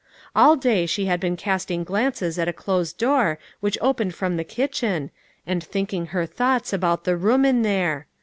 [0.35, 4.43] All day she had been casting glances at a closed door which opened from the
[4.43, 5.11] kitchen,
[5.45, 8.07] and thinking her thoughts about the room in there.